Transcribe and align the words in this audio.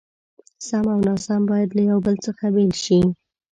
سم 0.67 0.85
او 0.93 0.99
ناسم 1.07 1.41
بايد 1.49 1.69
له 1.77 1.83
يو 1.89 1.97
بل 2.05 2.15
څخه 2.25 2.45
بېل 2.55 2.71
شي. 2.83 2.99